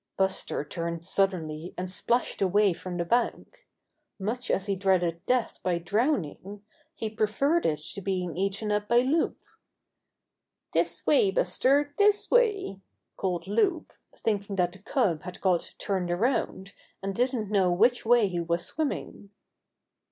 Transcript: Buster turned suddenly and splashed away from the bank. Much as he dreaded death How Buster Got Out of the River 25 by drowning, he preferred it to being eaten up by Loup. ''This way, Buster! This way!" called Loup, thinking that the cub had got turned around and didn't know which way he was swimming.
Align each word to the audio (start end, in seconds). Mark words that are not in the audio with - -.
Buster 0.17 0.65
turned 0.65 1.05
suddenly 1.05 1.75
and 1.77 1.87
splashed 1.87 2.41
away 2.41 2.73
from 2.73 2.97
the 2.97 3.05
bank. 3.05 3.67
Much 4.17 4.49
as 4.49 4.65
he 4.65 4.75
dreaded 4.75 5.23
death 5.27 5.59
How 5.63 5.63
Buster 5.63 5.63
Got 5.63 5.69
Out 5.69 5.69
of 5.69 5.69
the 5.69 5.69
River 5.69 6.15
25 6.17 6.37
by 6.41 6.41
drowning, 6.41 6.65
he 6.95 7.09
preferred 7.15 7.65
it 7.67 7.79
to 7.93 8.01
being 8.01 8.35
eaten 8.35 8.71
up 8.71 8.87
by 8.87 9.01
Loup. 9.01 9.37
''This 10.73 11.05
way, 11.05 11.29
Buster! 11.29 11.93
This 11.99 12.31
way!" 12.31 12.81
called 13.15 13.45
Loup, 13.45 13.93
thinking 14.17 14.55
that 14.55 14.71
the 14.71 14.79
cub 14.79 15.21
had 15.21 15.39
got 15.39 15.75
turned 15.77 16.09
around 16.09 16.73
and 17.03 17.13
didn't 17.13 17.51
know 17.51 17.71
which 17.71 18.03
way 18.03 18.27
he 18.27 18.39
was 18.39 18.65
swimming. 18.65 19.29